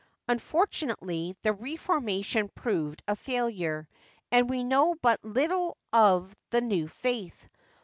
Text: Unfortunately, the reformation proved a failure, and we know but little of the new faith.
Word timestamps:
Unfortunately, 0.27 1.37
the 1.43 1.53
reformation 1.53 2.49
proved 2.55 3.03
a 3.07 3.15
failure, 3.15 3.87
and 4.31 4.49
we 4.49 4.63
know 4.63 4.95
but 4.99 5.23
little 5.23 5.77
of 5.93 6.35
the 6.49 6.59
new 6.59 6.87
faith. 6.87 7.47